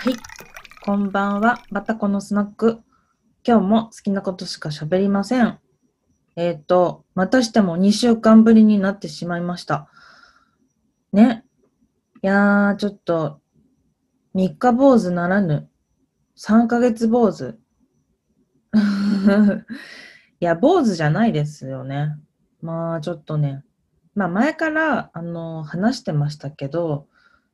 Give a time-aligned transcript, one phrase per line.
[0.00, 0.16] はい、
[0.84, 1.60] こんばんは。
[1.72, 2.78] バタコのスナック。
[3.44, 5.58] 今日も好きなことしか喋りません。
[6.36, 9.88] えっ、と、またしても2週間ぶりになってしまいました。
[11.12, 11.44] ね。
[12.22, 13.40] いやー、ちょっと、
[14.36, 15.68] 3日坊主ならぬ、
[16.36, 17.58] 3ヶ月坊主。
[20.38, 22.16] いや、坊主じゃないですよね。
[22.62, 23.64] まあ、ちょっとね。
[24.14, 27.08] まあ、前から、あの、話してましたけど、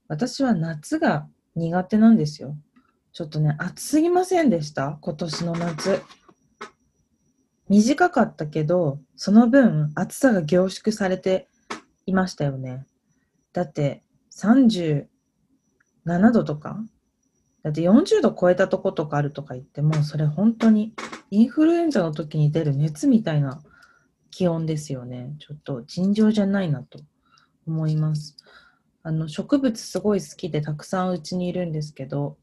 [0.09, 1.27] 私は夏が
[1.57, 2.57] 苦手なんですよ。
[3.13, 4.99] ちょっとね、暑すぎませんでした？
[5.01, 6.03] 今年の夏。
[7.69, 11.49] 短かったけど、その分暑さが凝縮されて
[12.07, 12.85] いましたよね。
[13.53, 15.07] だって37
[16.33, 16.79] 度とか？
[17.63, 20.93] だって40度超えたとことかあるとか言っても、それ本当に
[21.31, 23.63] インフルエンザの時に出る熱みたいな
[24.31, 25.35] 気温ですよね。
[25.39, 26.99] ちょっと尋常じゃないなと
[27.67, 28.37] 思います。
[29.05, 32.39] あの植物すごい好きでたくさんうちにいるんですけど、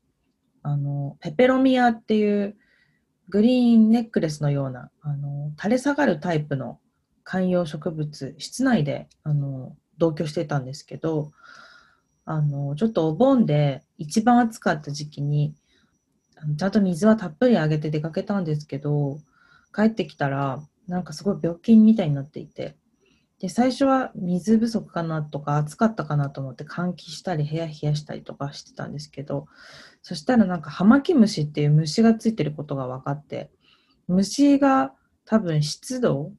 [0.62, 2.56] あのペペロミアっていう
[3.30, 6.80] グリーンネックレスのようなあの垂れ下がるタイプの
[7.24, 11.32] 観葉植物室内であの同居してたんですけど
[12.26, 15.56] あのちょっとお盆で一番暑かった時期に
[16.58, 19.20] ちゃんと水はたっぷりあげて出かけたんですけど
[19.74, 22.76] 帰ってきたらなんかすごい病気みたいになっていて
[23.42, 29.48] で最初は水不足かなとか暑かったかなと思って換気したり部屋冷やしたりとかしてたんですけど
[30.04, 33.50] そしたらなんかハマキムシっていう虫がついてることが分かって
[34.08, 34.94] 虫が
[35.26, 36.34] 多分湿度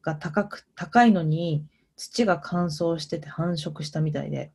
[0.00, 4.50] が高く高いのに土が乾燥してて繁殖したみたいで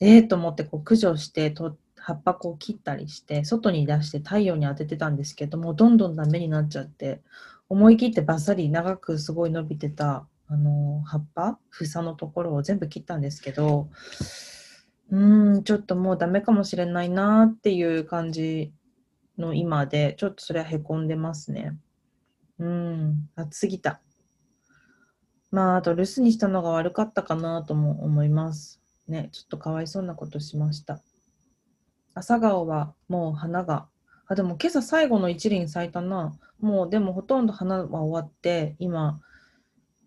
[0.00, 7.20] ええー、と思ってこう駆除してと葉っぱこう切ったりして外に出して太陽に当ててたんですけどもどんどんダメになっちゃって
[7.68, 13.88] 思い切ってバッサリ長くすごい伸びてたあの葉っぱ房のところを全部切ったんですけど
[15.10, 15.18] う
[15.56, 18.72] んちょっともうダメかもしれないなっていう感じ
[19.38, 21.76] の今でちょっとそれはへこんでますね。
[22.58, 24.00] うん暑すぎた。
[25.50, 29.28] まああと留守にしたのが悪かったかなとも思いますね。
[29.32, 31.00] ちょっとかわいそうなことしました。
[32.14, 33.88] 朝顔はもう花が
[34.26, 36.32] あでも今朝最後の一輪咲いたな。
[36.60, 39.20] もうでもほとんど花は終わって今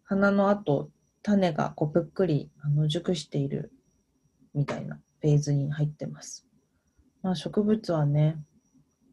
[0.10, 0.90] 花の後
[1.22, 3.74] 種がこうぷっくりあの熟している
[4.54, 6.48] みたいなフェーズに入ってます。
[7.22, 8.38] まあ、植物はね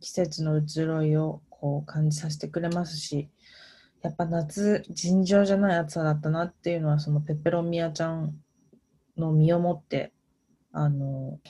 [0.00, 3.28] 季節の移ろいをこう感じさせてくれますし
[4.02, 8.36] やっぱ夏尋常じゃない暑さだったなっていうのはそのペペロミアちゃん
[9.16, 10.12] の身をもって
[10.70, 11.40] あの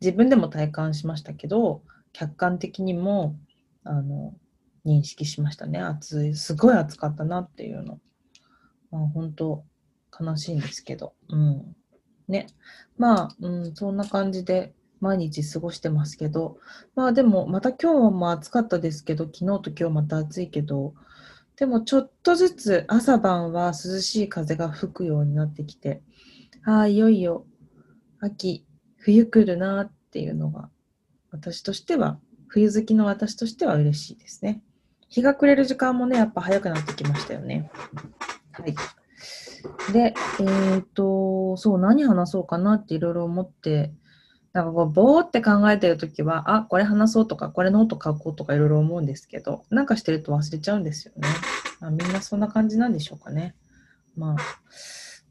[0.00, 1.82] 自分でも体感しましたけど
[2.12, 3.36] 客観的にも
[3.84, 4.34] あの
[4.84, 8.00] 認識しましたね暑いすごい暑かったなっていうの。
[8.90, 9.64] まあ、本当
[10.18, 11.76] 悲しいんですけど、うん。
[12.28, 12.46] ね。
[12.96, 16.58] まあ、うん、そんな感じで毎日過ごしてますけど、
[16.94, 20.94] まあでも、また今日も暑かったですけど、昨日と今日また暑いけど、
[21.56, 26.02] でもちょっとずつ朝晩は涼しい風が吹くようになってきて、
[26.64, 27.46] ああ、いよいよ
[28.20, 28.64] 秋、
[28.96, 30.70] 冬来るなっていうのが、
[31.30, 34.62] 私としては、冬好きの私としては嬉しいですね。
[35.08, 37.70] 日が暮れる時間もね、やっぱ早くなってきましたよね。
[38.60, 38.74] はい。
[39.92, 43.92] で、えっ、と、そう、何話そうかなっていろいろ思って、
[44.52, 51.28] なんかこう、ぼーって考えてるときは、あ、これ話そうとか、これノート書こうとかいろいろ思うんですけど、なんかしてると忘れちゃうんですよね。
[51.80, 53.54] まあ、みんなそんな感じなんでしょうかね。
[54.16, 54.36] まあ、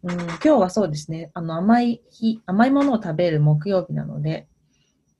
[0.03, 4.47] うん、今日はそうですね、あの、甘い日、甘いものを食べる木曜日なので、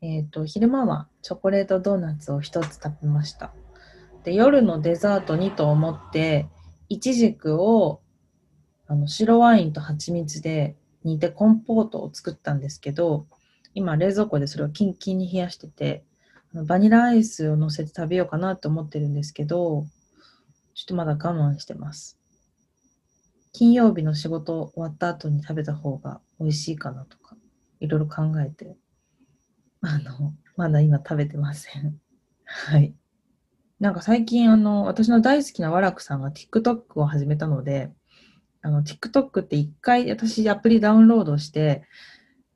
[0.02, 3.52] えっ、と、昼間はチョコレートドーナツを一つ食べました。
[4.24, 6.48] で、夜のデザートにと思って、
[6.90, 8.02] いちじくを
[8.88, 13.28] あの白ワインと蜂蜜で煮てコンポートを作ったんですけど
[13.74, 16.04] 今冷蔵庫でそれをキンキンに冷やしてて
[16.54, 19.86] バニラアイスを乗せて食べようかなと思ってるんですけど
[20.74, 22.18] ちょっとまだ我慢してます。
[23.54, 27.36] 金曜日の仕事終わった後に食べた方が美味しいかなとか
[27.80, 28.78] いろいろ考えて
[29.82, 32.00] あのまだ今食べてません。
[32.46, 32.94] はい。
[33.80, 37.92] なんか最近あの私の大好きなワラクさんが TikTok を始めたので
[38.64, 41.84] あの TikTok って一回私アプリダウンロードして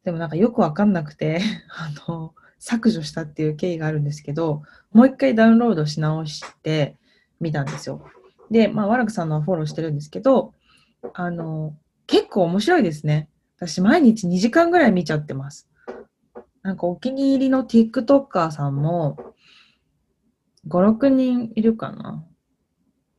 [0.04, 6.98] でもなんかよくわかんなくて あの削除したっていう経緯があるんですけどもう一回ダウンロードし直して
[7.40, 8.04] みたんですよ。
[8.50, 10.54] でまあワラクさんのフォローしてるんですけど
[11.14, 11.76] あの
[12.08, 13.30] 結構面白いですね。
[13.58, 15.70] 私毎日2時間ぐらい見ちゃってます。
[16.64, 19.18] なんかお気に入りの TikToker さんも
[20.68, 22.26] 5、6人いるかな？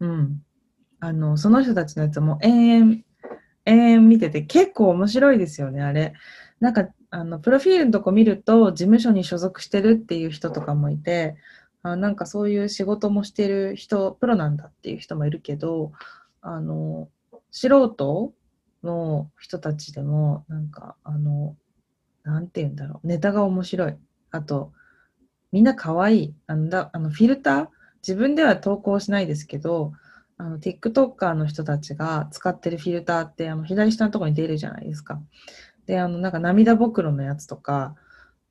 [0.00, 0.42] うん。
[1.00, 2.96] あの、その人たちのやつも延々、
[3.66, 6.14] 延々見てて結構面白いですよね、あれ。
[6.60, 11.36] なんか、あの、プロフィールのとこ見ると、事務所に所属してるっていう人とかもいて、
[11.82, 15.92] あなんかそういう仕事もしてる人、プロなんだっていう人もいるけど、
[16.40, 17.08] あの、
[17.50, 18.32] 素人
[18.84, 21.56] の人たちでも、なんか、あの、
[22.24, 23.96] なんて言うんだろう、ネタが面白い。
[24.30, 24.72] あと、
[25.52, 26.34] みんな可愛い。
[26.46, 27.68] あのだあのフィルター？
[28.02, 29.92] 自分では投稿しないですけど、
[30.38, 35.20] あの TikToker の人たちが使ってるフィルターってあの左下のとこに出るじゃないですか。
[35.86, 37.94] で、あのなんか涙袋のやつとか、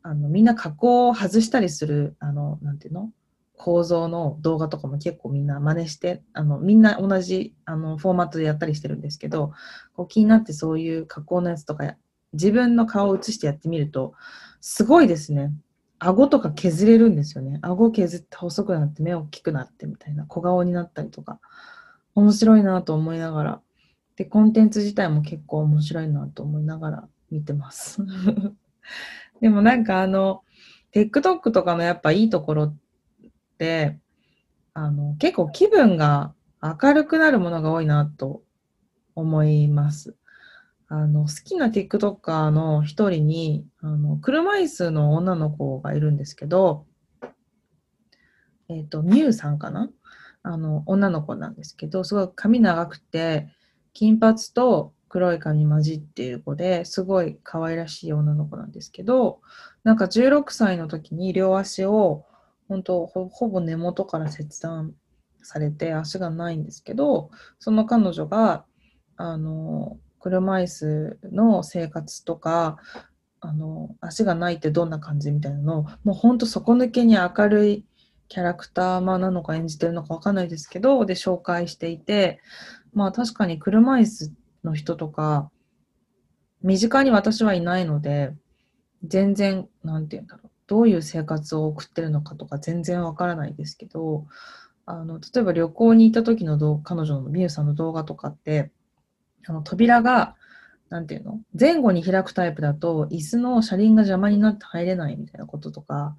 [0.03, 3.11] あのみんな加工を外したりする、あの、なていうの？
[3.57, 9.51] 構造の動画とかも結構みんな真似して、あのみんな同じあのフォーマットでやったりしてるんですけど、
[9.95, 11.95] こう気になってそういう加工のやつとか、
[12.33, 14.13] 自分の顔を映してやってみると、
[14.61, 15.51] すごいですね。
[16.03, 17.59] 顎とか削れるんですよね。
[17.61, 21.39] 顎削って細くなって目大きくなってみたいな小顔になったりとか。
[22.15, 23.61] 面白いなと思いながら。
[24.15, 28.01] で、コンテンツ自体も結構面白いなと思いながら見てます。
[29.41, 30.43] でもなんかあの、
[30.93, 32.75] TikTok とかのやっぱいいところっ
[33.57, 33.99] て、
[34.73, 38.43] あの、結構気分が明るくなるものが多いなと
[39.15, 40.15] 思います。
[40.93, 46.85] あの、好きな TikToker の一人に、あの、車椅子の女の子がいるんですけど、
[48.67, 49.89] えっ、ー、と、ミュウさんかな？
[50.43, 53.47] あの、女の子なんですけど、すごい髪長くて、
[53.93, 59.39] 金髪と黒い髪混じっている子ですごい可愛らしい女の子なんですけど、
[59.85, 62.25] なんか16歳の時に両足を
[62.67, 64.93] 本当ほほぼ根元から切断
[65.41, 67.29] されて足がないんですけど、
[67.59, 68.65] その彼女が、
[69.15, 72.77] あの、車椅子の生活とか、
[73.39, 77.85] あの、足がないってどんな感じみたいなのを、もうほんと底抜けに明るい
[78.27, 82.39] キャラクターまあなのか演じてるのかわかんないですけど、で紹介していて、
[82.93, 84.31] まあ確かに車椅子
[84.63, 85.49] の人とか、
[86.61, 88.35] 身近に私はいないので、
[89.03, 94.27] 全然、なんて言うんだろう、どういう生活を送ってるのかとか全然わからないですけど、
[94.85, 98.71] あの、例えば旅行に行った時の彼女のミュウさんの動画とかって、
[99.47, 100.35] あの扉が、
[100.89, 101.39] なんていうの？
[101.57, 106.17] 前後に開くタイプだと、椅子の車輪が邪魔になって入れないみたいなこととか、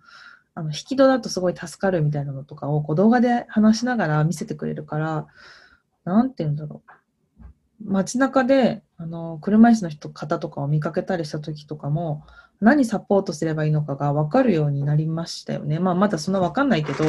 [0.55, 5.27] あの引き戸だとすごい助かるみたいなのとかをこう動画で話しながら見せてくれるから、
[6.05, 6.91] なんていうんだろう。
[7.87, 12.25] 街中であの車椅子の人方とかを見かけたりした時とかも
[12.61, 15.81] 何サポートすればいいのかが分かるようになりましたよね。
[15.81, 17.05] まあまだそんな分かんないけど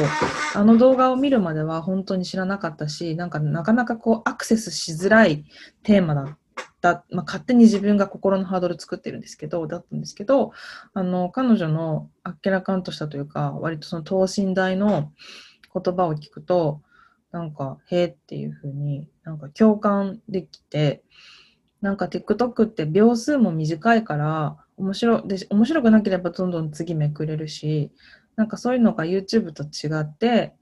[0.54, 5.44] あの動画を見るまでは本当に知らなかったしなんかなかなかこうアクセスしづらい
[5.84, 6.38] テーマだっ
[6.80, 10.50] た、まあ、勝手に自分が心のハードル作ってるんですけどだったんですけど
[10.92, 15.12] あの彼女のあっけらかんとしたというか割とその等身大の
[15.72, 16.80] 言葉を聞くと
[17.34, 21.02] なんか、へえっていう風になんか共感できて、
[21.80, 27.90] なんか TikTok って秒数も短いから、面白で面白くなければどんどん次めくれるし、
[28.36, 30.54] なんかそういうのが YouTube と違って、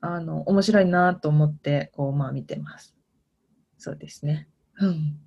[0.00, 2.96] あの、面白いなと思って、こう、まあ見てます。
[3.76, 4.48] そうですね。
[4.80, 5.18] うん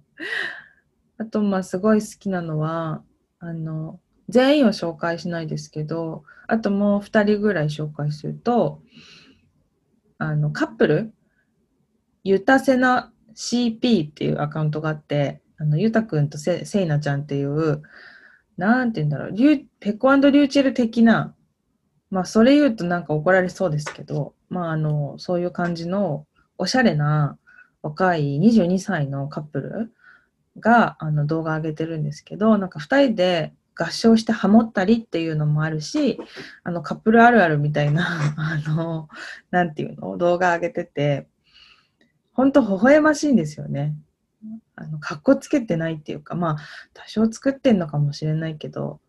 [1.19, 3.03] あと、まあすごい好きなのは、
[3.39, 8.81] あの、全員を紹介しないですけど、あともう2人ぐらい紹介すると、
[10.17, 11.13] あの、カップル、
[12.23, 17.81] ゆたせな CP っていうアカウントがあって、あの、ゆたくんとせせいなちゃんっていう、
[18.57, 21.35] なんて言うんだろう、リュペコリューチェル的な、
[22.09, 26.25] まあ、それ言うとなんか怒られそうですけど、まあ、あの、そういう感じの、
[26.57, 27.37] おしゃれな
[27.81, 29.93] 若い22歳のカップル
[30.59, 36.17] があの動画上げてるんですけど、なんか2人で合唱してハモったりっていうのもあるし、
[36.63, 39.09] あのカップルあるあるみたいな、 あの、
[39.51, 41.27] なんていうの、動画上げてて、
[42.33, 43.95] ほんと微笑ましいんですよね。
[44.75, 46.57] あの、かっこつけてないっていうか、まあ、
[46.93, 48.99] 多少作ってんのかもしれないけど、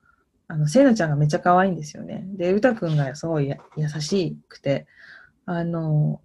[0.48, 2.24] あの、せいなちゃんがめっちゃ可愛いんですよね。
[2.36, 4.86] で、うたくんがすごい優しくて、
[5.44, 6.20] あの、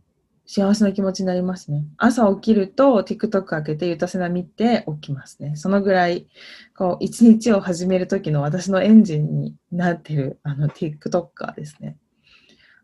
[0.54, 1.86] 幸せな気持ちになりますね。
[1.96, 5.56] 朝起きると TikTok 開けてゆたせな見て起きますね。
[5.56, 6.28] そのぐらい、
[6.76, 11.96] こう、一日を始める時の私のエンジンになってるあの TikToker ですね。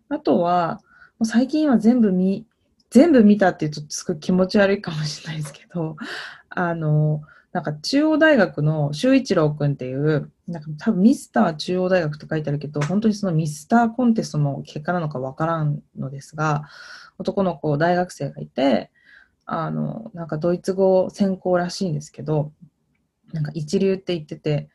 [0.07, 0.79] あとは、
[1.19, 2.45] もう最近は全部見、
[2.89, 5.97] 全部見たって言うとすごい気持ち悪いかもしれないですけど、
[6.49, 7.21] あの、
[7.51, 16.63] なんか中央大学の修一郎くんっていう、なんか多分ミスター中央大学って書いてあるけど、本当にそのミスターコンテストの結果なのかわからんのですが、
[17.17, 18.91] 男の子、大学生がいて、
[19.45, 22.51] あの、なんかドイツ語専攻らしいんですけど、
[23.33, 24.69] なんか一流って言ってて、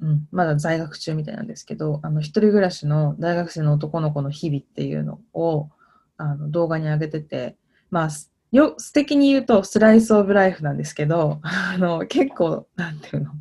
[0.00, 5.68] うん、まだ在学中みたいなんですけど、あの、一人暮らしの大学生の男の子の日々っていうのを、
[6.16, 7.56] あの、動画に上げてて、
[7.90, 8.08] まあ、
[8.52, 13.32] よ、素敵に言うとスライスオブライフなんですけど、あの、結構、なんていうの、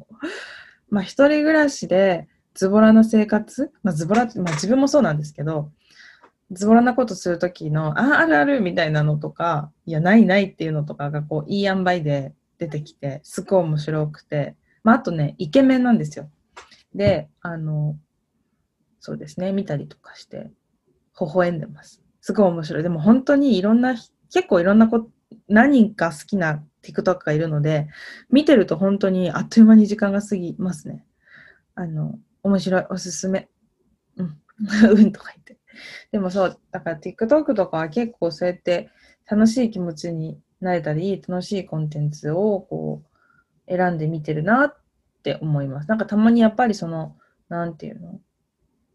[0.90, 5.72] まあ一人暮らしでズボラな生活、まあズボラ、まあ自分もそうなんですけど、
[6.52, 16.30] ズボラなことするときの、あ、あるあるみたいなのとか、いや、ないないっていうのとかが、こう、いい塩梅で出てきて、すごい面白くて、まあ、あとね、イケメンなんですよ。
[16.94, 17.98] で、あの、
[19.00, 20.52] そうですね、見たりとかして、
[21.20, 22.02] 微笑んでます。
[22.22, 22.84] すごい面白い。
[22.84, 23.96] でも本当にいろんな、
[24.32, 25.10] 結構いろんなこ
[25.48, 27.88] 何人か好きな TikTok がいるので、
[28.30, 31.06] 見てると本当にあっという間に時間が過ぎますね。
[31.75, 33.50] あの、面白い、おすすめ。
[34.18, 34.38] うん。
[34.92, 35.58] うんとか言って。
[36.12, 38.89] でもそう、だから TikTok とかは結構そうやって
[39.29, 43.03] 楽しい気持ちになれたり、楽しいコンテンツをこ
[43.67, 44.77] う選んで見てるなっ
[45.24, 45.89] て思います。
[45.89, 47.17] なんかたまにやっぱりその、
[47.50, 48.20] なんていうの？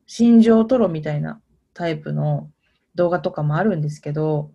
[0.07, 1.41] 心情トロみたいな
[1.73, 2.51] タイプの
[2.97, 4.51] 動画とかもあるんですけど、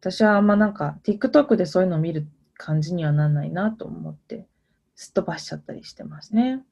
[0.00, 4.46] 私はあんまなんか TikTok でそういうのを見る感じにはなんないなと思って、
[4.94, 6.62] すっ飛ばしちゃったりしてますね。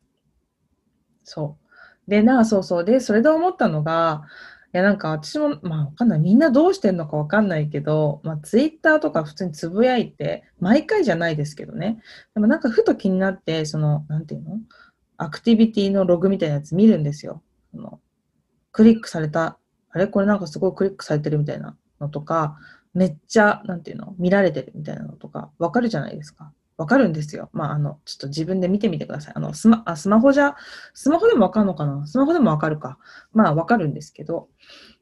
[1.25, 1.59] そ
[2.07, 2.11] う。
[2.11, 2.85] で、な、そうそう。
[2.85, 4.25] で、それで思ったのが、
[4.73, 6.21] や、なんか私も、まあわかんない。
[6.21, 12.01] みんなどうしてんのかわかんないけど、まあツイッターとか普通につぶやいて、毎回じゃないですけどね。
[12.35, 14.59] でもなんかふと気になって、その、なんていうの？
[15.17, 17.43] アクティビティのログみたいなやつ見るんですよ。
[17.73, 18.01] その
[18.73, 19.59] クリックされた、
[19.91, 20.07] あれ？
[20.07, 22.57] これなんかすごいクリックされてるみたいなのとか、
[22.95, 24.15] めっちゃ、なんていうの？
[24.19, 26.53] 見られてるみたいなのとか、わかるじゃないですか。
[26.81, 27.51] わかるんですよ。
[27.53, 29.35] まあ、あの、ちょっと自分で見てみてください。
[29.37, 30.57] あの、スマ、あ、スマホじゃ、
[30.95, 32.07] スマホでもわかるのかな？
[32.07, 32.97] スマホでもわかるか。
[33.35, 34.49] まあ、わかるんですけど、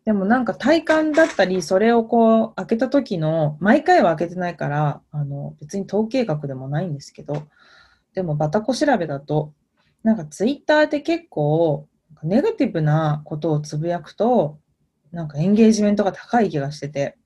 [0.05, 7.47] でもなんか体感だったり、それをこう、開けた時の、毎回は開けてないから、あの、別に統計学でもないんですけど、
[8.13, 9.53] でもバタコ調べだと、
[10.03, 11.87] なんかツイッターって結構、
[12.25, 14.59] ネガティブなことをつぶやくと、
[15.13, 17.17] なんかエンゲージメントが高い気がしてて、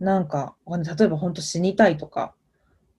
[0.00, 2.34] なんか、例えば本当死にたいとか、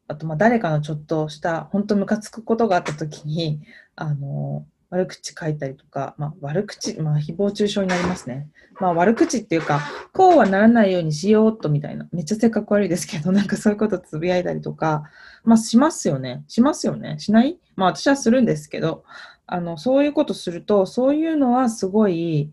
[0.08, 3.62] あとまあ誰かのちょっとした本当ムカつくことがあった時に、
[3.96, 8.48] あの、悪口書いたりとか、まあ悪口、まあ誹謗中傷になりますね。
[8.80, 9.82] まあ悪口っていうか、
[10.14, 15.04] こうはならないようにしようっとみたいな、めっちゃ性格悪いですけど、なんかそういうことつぶやいたりとか、
[15.44, 16.46] まあしますよね。
[16.48, 17.20] しますよね。
[17.20, 17.60] しない？
[17.76, 19.04] まあ私はするんですけど、
[19.46, 22.50] あの、そういうことすると、そういうのはすごい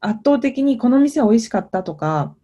[0.00, 2.34] 圧倒的にこの店美味しかったとか、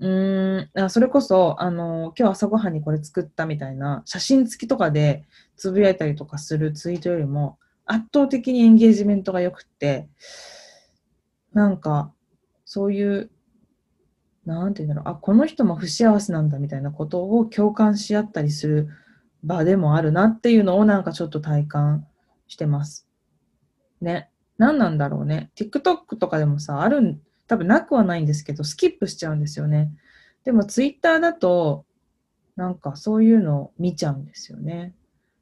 [0.00, 5.26] うん、それこそ、あの、今日朝ごはんにこれ作ったみたいな、写真付きとかで
[5.56, 10.08] つぶやいたりとかするツイートよりも、圧倒的にエンゲージメントが良くって、
[11.52, 12.12] なんか、
[12.64, 13.30] そういう、
[14.46, 18.88] なんて言うんだろう、あ、この人も不幸せなんだみたいなことを共感し合ったりする
[19.42, 22.06] 場でもあるなっていうのをなんかちょっと体感
[22.46, 23.06] してます。
[24.00, 24.30] ね。
[24.56, 25.50] 何なんだろうね。
[25.56, 29.92] TikTok とかでもさ、あるん、多分なくはないんですけど、スキップしちゃうんですよね。
[30.44, 31.84] でもツイッターだと、
[32.54, 34.94] なんかそういうのを見ちゃうんですよね。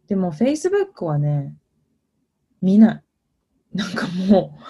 [0.07, 1.55] でも Facebook はね、
[2.63, 3.05] 見ない。
[3.75, 4.61] なんかもう、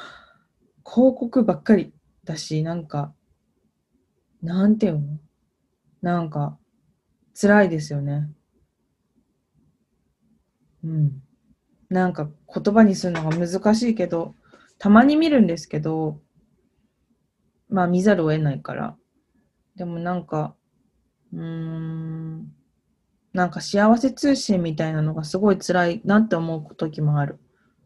[0.85, 3.15] 広告ばっかりだし、なんか、
[4.43, 5.21] なんていうの？
[6.03, 6.59] なんか、
[7.41, 8.29] 辛いですよね。
[10.83, 11.23] うん。
[11.89, 14.35] なんか言葉にするのが難しいけど、
[14.79, 16.21] たまに見るんですけど、
[17.69, 18.97] まあ見ざるを得ないから。
[19.77, 20.55] でもなんか、
[21.33, 22.53] うーん、
[23.33, 27.39] なんか幸せ通信みたいなのがすごい辛いなって思う時もある。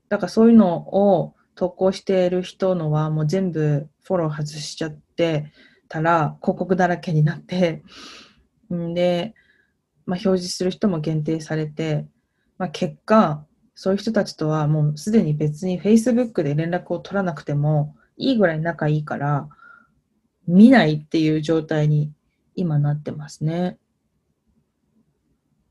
[0.09, 5.53] だからそういうのを投稿している人のはもう全部フォロー外しちゃって
[5.89, 7.83] たら広告だらけになって、
[8.73, 9.35] んで、
[10.07, 12.07] まあ、表示する人も限定されて、
[12.59, 19.49] まあ、結果、そういう人たちとはもうすでに別に Facebook で連絡を取らなくてもいいぐらい仲いいから、
[20.47, 22.13] 見ないっていう状態に
[22.55, 23.79] 今なってますね。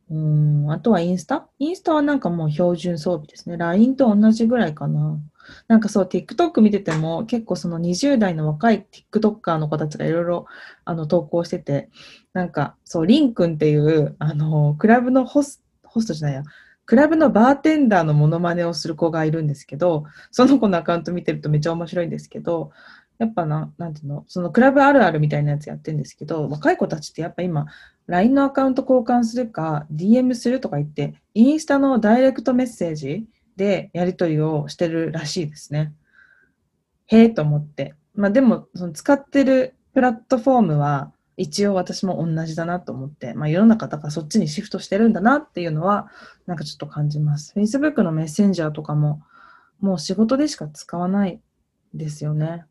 [0.10, 1.48] うん、あとはインスタ？
[1.58, 3.56] インスタはなんかもう標準装備ですね。
[3.56, 5.18] LINE と同じぐらいかな。
[5.68, 10.46] なんかそう、TikTok 見てても結構その20代の若い TikToker の子たちがいろいろ
[10.84, 11.90] あの投稿してて、
[12.34, 16.44] なんかそう、リンくんっていうあのクラブのホスホストじゃないや、
[16.86, 22.72] クラブのバーテンダーのモノマネをする子がいるんですけど、その子のアカウント見てるとめっちゃ面白いんですけど、
[23.22, 27.68] やっぱな、なんていうの、そのクラブあるあるみたいなやつやってるんですけど、若い子たちってやっぱ今、
[28.08, 35.94] LINE のアカウント交換するか、DM するとか言って、インスタのダイレクトメッセージでやり取りをしてるらしいですね。
[37.06, 37.94] へえと思って。
[38.16, 46.08] まあでも、その使ってるプラットフォームは、一応私も同じだなと思って、まあ、世の中だからそっちにシフトしてるんだなっていうのは、
[46.48, 47.54] なんかちょっと感じます。
[47.56, 49.22] Facebook のメッセンジャーとかも、
[49.80, 51.40] もう仕事でしか使わない
[51.94, 52.66] ですよね。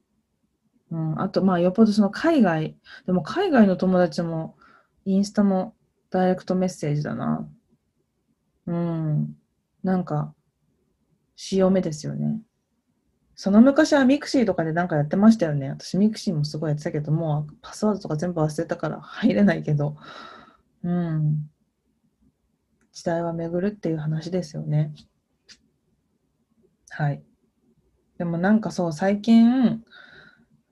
[0.91, 4.57] うん、あと、まあ、よっぽどその海外、でも海外の友達も、
[5.05, 5.75] インスタも
[6.11, 7.49] ダイレクトメッセージだな。
[8.67, 9.37] うん。
[9.83, 10.35] なんか、
[11.37, 12.41] 潮目ですよね。
[13.35, 15.71] その昔はミクシーとかでなんかやってましたよね。
[15.71, 19.97] 私ミクシーもすごいやってたけど、もうパスワードとか全部忘れたから入れないけど。
[20.83, 21.51] うん。
[22.93, 24.93] 時代は巡るっていう話ですよね。
[26.91, 27.23] はい。
[28.19, 29.83] でもなんかそう、最近、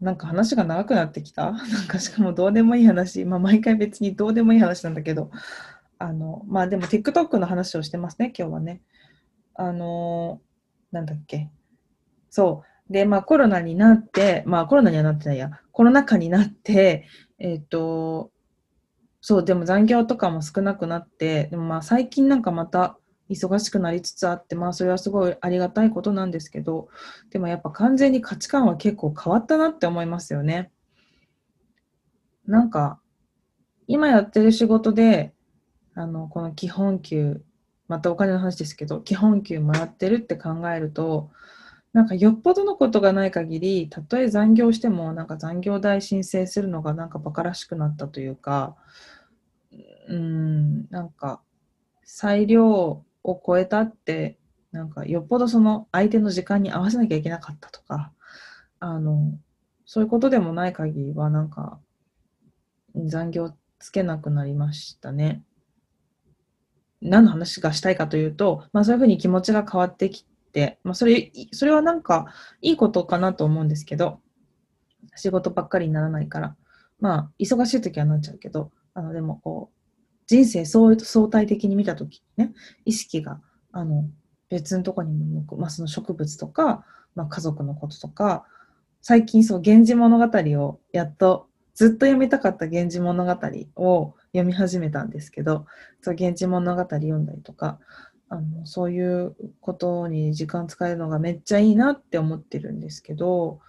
[0.00, 1.50] なんか話が長くなってきた？
[1.52, 3.24] なんかしかもどうでもいい話。
[3.24, 5.30] まあ毎回別にどうでもいい話なんだけど。
[5.98, 8.82] あの、まあでも TikTok の話をしてますね、今日はね。
[9.54, 10.40] あの、
[10.92, 11.50] なんだっけ？
[12.30, 12.92] そう。
[12.92, 17.04] で、まあコロナになって、まあコロナにはなってないや、コロナ禍になって、
[17.38, 18.30] えっ、ー、と、
[19.20, 22.96] そう、でも残業とかも少なくなって、でもまあ最近なんかまた
[23.28, 26.88] 忙しくなりつつあって、まあそれはすごいありがたいことなんですけど、
[27.30, 30.70] でもやっぱ完全に価値観は結構変わったなって思いますよね。
[32.46, 33.00] なんか、
[33.86, 35.34] 今やってる仕事で、
[35.94, 37.42] あの、この基本給、
[37.88, 41.30] またお金の話ですけど、基本給もらってるって考えると、
[41.92, 48.76] なんかよっぽどのことがない限り、たとえ残業しても、なんか残業代申請するのがなんか馬鹿らしくなったというか、
[50.08, 51.42] うん、なんか、
[52.04, 54.38] 裁量を超えたって、
[54.72, 58.12] なんかよっぽどその相手の時間に合わせなきゃいけなかったとか、
[58.80, 59.38] あの、
[59.84, 61.80] そういうことでもない限りは、なんか、
[62.94, 65.42] 残業つけなくなりましたね。
[67.00, 72.26] 何の話がしたいかというと、まあそういうふうに気持ちが変わってきて、まあそれ、それはなんか
[72.60, 74.20] いいことかなと思うんですけど、
[75.14, 76.56] 仕事ばっかりにならないから、
[77.00, 79.77] まあ忙しい時はなっちゃうけど、あのでもこう、
[80.28, 80.94] 人生相
[81.28, 82.52] 対的に見たときね、
[82.84, 83.40] 意識が、
[83.72, 84.04] あの、
[84.50, 88.44] 別のとこにも向く、まあ、その植物とか、まあ、家族のこととか、
[89.00, 90.24] 最近そう、源氏物語
[90.60, 93.32] をやっと、ずっと読みたかった源氏物語
[93.76, 95.66] を読み始めたんですけど、
[96.02, 97.78] そう、源氏物語読んだりとか、
[98.28, 103.60] あの、そういうことに時間使えるのがめっちゃいいなって思ってるんですけど、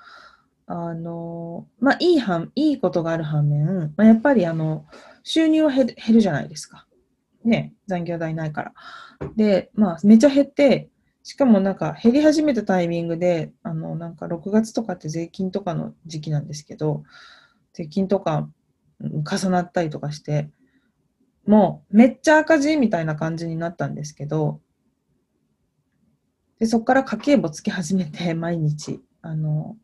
[0.72, 4.86] あの、まあ、いい反、いいことがある反面、まあ、やっぱりあの、
[5.24, 6.86] 収入は減るじゃないですか。
[7.44, 8.74] ね、残業代ないから。
[9.36, 10.90] で、まあ、めちゃ減って、
[11.24, 17.04] しかもなんか減り始めたタイミングで、あの、なんか6月とかって税金とかの時期なんですけど、
[17.74, 18.48] 税金とか
[19.02, 20.52] 重なったりとかして、
[21.48, 24.62] もうめっちゃ赤字みたいな感じになったんですけど、
[26.60, 29.76] で、そこから家計簿つけ始めて、毎日、あの、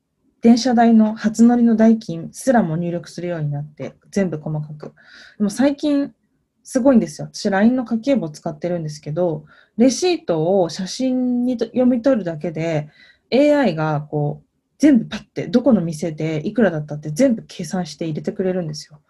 [0.46, 4.94] 電車代の初乗りの代金すらも入力するようになって、全部細かく。
[5.40, 6.14] でも最近、
[6.62, 7.30] すごいんですよ。
[7.34, 12.90] 私 LINE の家計簿を使ってるんですけど、レシートを写真に読み取るだけで、
[13.34, 19.02] AI がこう、全部パッて、どこの店でいくらだったって全部計算して入れてくれるんですよ。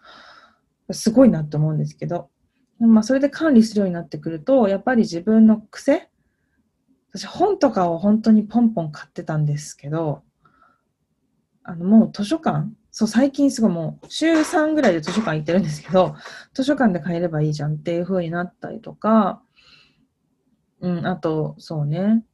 [0.90, 2.30] すごいなと思うんですけど。
[2.80, 6.08] まあ、それで管理するようになってくると、やっぱり自分の癖
[7.12, 10.22] 私本とかを本当にポンポン買ってたんですけど、
[11.68, 12.68] あの、もう図書館？
[12.92, 16.14] そう、最近すごいもう、週3ぐらいで図書館行ってるんですけど、
[16.54, 19.42] 図書館で買えればいいじゃんっていう風になったりとか、
[20.80, 22.24] うん、あと、そうね。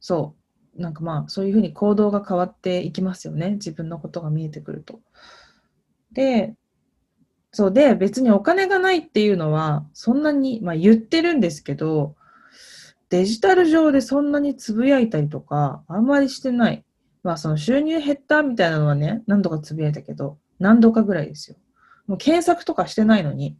[0.00, 0.34] そ
[0.76, 0.82] う。
[0.82, 3.52] なんかまあ、そういう風に行動が変わっていきますよね。
[3.52, 5.00] 自分のことが見えてくると。
[6.12, 6.56] で、
[7.52, 12.16] そうで、別にお金がないっていうのは、そんなに、まあ言ってるんですけど、
[13.10, 16.84] デジタル上でそんなにつぶやいたりとか、あんまりしてない。
[17.24, 21.56] まあその収入減ったみたいなのはね、何度かつぶやいたけど、何度かぐらいですよ。
[22.06, 23.56] もう検索とかしてないのに、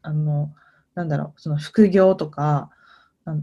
[0.00, 0.52] あの、
[0.94, 2.70] なんだろう、その副業とか、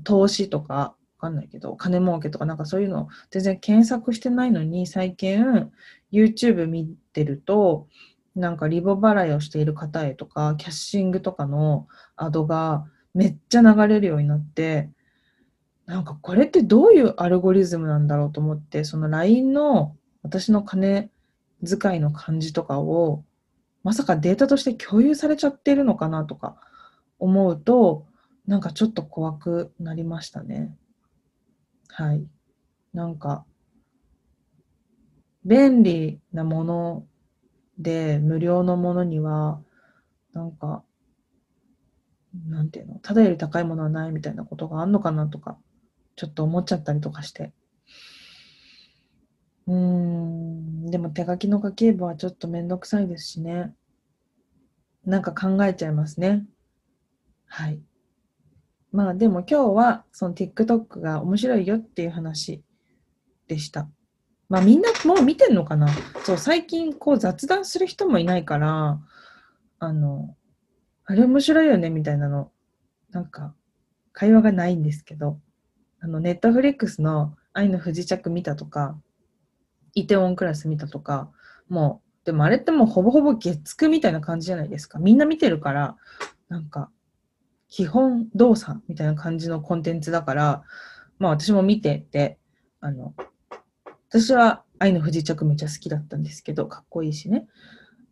[0.03, 5.69] 投資とか、わかんないけど、金儲けとかなんかそういうの全然検索してないのに、最近
[6.12, 7.88] YouTube 見てると、
[8.36, 14.89] なんかリボ払いをしている方へとか、キャッシングとかのアドがめっちゃ流れるようになって、
[15.89, 21.10] なんかこれってどういうアルゴリズムなんだろうと思って、その LINE の私の金
[21.67, 23.25] 遣いの感じとかを、
[23.82, 26.58] まさかデータとして共有されちゃってるのかなとか
[27.17, 28.06] 思うと、
[28.45, 30.78] なんかちょっと怖くなりましたね。
[31.88, 32.23] はい。
[32.93, 33.43] なんか、
[35.43, 37.08] 便利なもの
[37.80, 39.60] で無料のものには、
[40.34, 40.84] なんか、
[42.47, 45.58] なんていうの、ただより高いものはないみたいなことがあんのかなとか
[46.19, 47.53] ちょっと思っちゃったりとかして。
[49.67, 53.73] うーん、でも手書きの家計簿はちょっとめんどくさいですしね。
[55.05, 56.45] なんか考えちゃいますね。
[57.45, 57.82] はい。
[58.91, 62.62] まあでも今日はその TikTok が面白いよっていう話
[63.47, 63.88] でした。
[64.49, 65.88] まあみんなもう見てんのかな？
[66.25, 68.99] そう、最近こう雑談する人もいないから、
[69.79, 70.36] あの、
[71.05, 72.51] あれ面白いよねみたいなの、
[73.12, 73.55] なんか
[74.12, 75.39] 会話がないんですけど、
[76.01, 78.97] あの、ネットフリックスの愛の不時着見たとか、
[79.93, 81.29] イテウォンクラス見たとか、
[81.67, 84.99] もう、でもあれってもうほぼほぼ月9みたいな感じじゃないですか。
[84.99, 85.97] みんな見てるから、
[86.47, 86.89] なんか、
[87.67, 90.63] 基本動作みたいな感じのコンテンツだから、
[91.19, 92.38] まあ私も見てて、
[92.81, 93.13] あの、
[94.09, 97.47] 私は愛の不時着めっちゃ好きだったんですけど、かっこいいしね。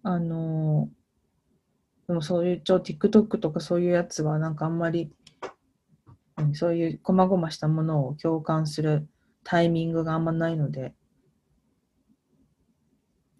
[0.04, 0.89] あの
[2.08, 5.12] でもそういうちょ、TikTok とかそういうやつはなんかあんまり、
[6.54, 9.08] そういう細々したものを共感する
[9.43, 10.93] タイミングがあんまないので、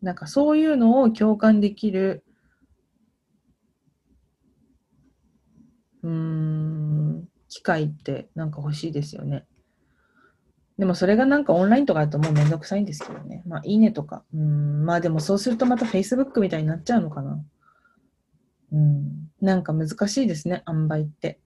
[0.02, 2.24] なんかそういうのを共感できる、
[6.04, 9.46] うん、機会ってなんか欲しいですよね。
[10.78, 13.42] でもそれがなんかオンラインとかだともうめんどくさいんですけどね。
[13.48, 14.24] まあいいねとか。
[14.34, 17.44] うん、まあでもそうするとまた Facebook みたいになっちゃうのかな。
[18.72, 21.40] うん、なんか難しいですね、塩梅って。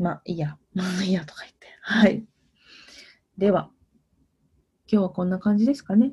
[0.00, 0.56] まあいいや。
[0.74, 1.66] まあいいやとか言って。
[1.82, 2.24] はい。
[3.36, 3.70] では、
[4.90, 6.12] 今日はこんな感じですかね。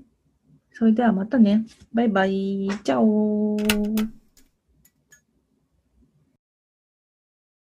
[0.73, 1.65] それではまたね。
[1.93, 2.67] バイバイ。
[2.83, 3.57] チャオ